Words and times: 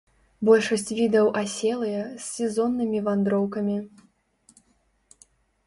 Большасць 0.47 0.93
відаў 0.99 1.29
аселыя, 1.41 1.99
з 1.99 2.23
сезоннымі 2.37 2.99
вандроўкамі. 3.09 3.79